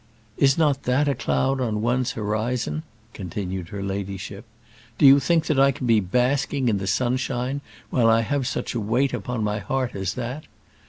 "Is 0.35 0.57
not 0.57 0.81
that 0.85 1.07
a 1.07 1.13
cloud 1.13 1.61
on 1.61 1.83
one's 1.83 2.13
horizon?" 2.13 2.81
continued 3.13 3.69
her 3.69 3.83
ladyship. 3.83 4.45
"Do 4.97 5.05
you 5.05 5.19
think 5.19 5.45
that 5.45 5.59
I 5.59 5.71
can 5.71 5.85
be 5.85 5.99
basking 5.99 6.69
in 6.69 6.79
the 6.79 6.87
sunshine 6.87 7.61
while 7.91 8.09
I 8.09 8.21
have 8.21 8.47
such 8.47 8.73
a 8.73 8.79
weight 8.79 9.13
upon 9.13 9.43
my 9.43 9.59
heart 9.59 9.93
as 9.95 10.15
that? 10.15 10.45